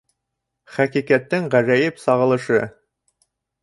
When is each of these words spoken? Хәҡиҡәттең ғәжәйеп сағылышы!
Хәҡиҡәттең 0.77 1.47
ғәжәйеп 1.57 2.03
сағылышы! 2.09 2.63